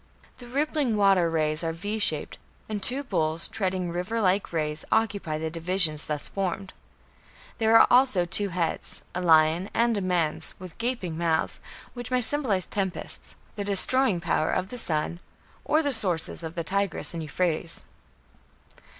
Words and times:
The 0.39 0.47
rippling 0.47 0.97
water 0.97 1.29
rays 1.29 1.63
are 1.63 1.73
V 1.73 1.99
shaped, 1.99 2.39
and 2.67 2.81
two 2.81 3.03
bulls, 3.03 3.47
treading 3.47 3.91
river 3.91 4.19
like 4.19 4.51
rays, 4.51 4.83
occupy 4.91 5.37
the 5.37 5.51
divisions 5.51 6.07
thus 6.07 6.27
formed. 6.27 6.73
There 7.59 7.77
are 7.77 7.85
also 7.91 8.25
two 8.25 8.49
heads 8.49 9.03
a 9.13 9.21
lion's 9.21 9.69
and 9.75 9.95
a 9.95 10.01
man's 10.01 10.55
with 10.57 10.79
gaping 10.79 11.19
mouths, 11.19 11.61
which 11.93 12.09
may 12.09 12.19
symbolize 12.21 12.65
tempests, 12.65 13.35
the 13.55 13.63
destroying 13.63 14.19
power 14.21 14.49
of 14.49 14.69
the 14.69 14.79
sun, 14.79 15.19
or 15.65 15.83
the 15.83 15.93
sources 15.93 16.41
of 16.41 16.55
the 16.55 16.63
Tigris 16.63 17.13
and 17.13 17.21
Euphrates. 17.21 17.85